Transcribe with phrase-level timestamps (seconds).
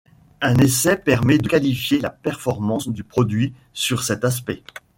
[0.41, 4.63] Un essai permet de qualifier la performance du produit sur cet aspect.